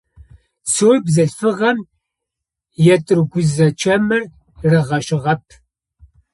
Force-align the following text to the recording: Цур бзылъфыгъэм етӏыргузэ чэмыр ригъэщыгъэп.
Цур 0.71 0.95
бзылъфыгъэм 1.05 1.77
етӏыргузэ 2.93 3.67
чэмыр 3.79 4.23
ригъэщыгъэп. 4.69 5.43